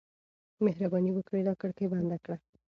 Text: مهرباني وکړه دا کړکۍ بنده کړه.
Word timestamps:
مهرباني 0.65 1.11
وکړه 1.13 1.39
دا 1.47 1.53
کړکۍ 1.61 1.85
بنده 1.93 2.17
کړه. 2.23 2.37